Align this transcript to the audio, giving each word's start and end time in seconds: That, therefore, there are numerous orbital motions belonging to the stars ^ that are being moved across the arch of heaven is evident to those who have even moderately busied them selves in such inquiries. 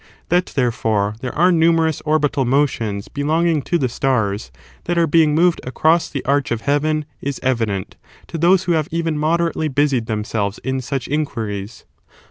That, 0.29 0.47
therefore, 0.47 1.15
there 1.21 1.35
are 1.35 1.51
numerous 1.51 2.01
orbital 2.05 2.43
motions 2.43 3.07
belonging 3.07 3.61
to 3.61 3.77
the 3.77 3.87
stars 3.87 4.49
^ 4.79 4.83
that 4.85 4.97
are 4.97 5.05
being 5.05 5.35
moved 5.35 5.61
across 5.63 6.09
the 6.09 6.25
arch 6.25 6.49
of 6.49 6.61
heaven 6.61 7.05
is 7.21 7.39
evident 7.43 7.97
to 8.25 8.39
those 8.39 8.63
who 8.63 8.71
have 8.71 8.87
even 8.89 9.15
moderately 9.15 9.67
busied 9.67 10.07
them 10.07 10.23
selves 10.23 10.57
in 10.63 10.81
such 10.81 11.07
inquiries. 11.07 11.85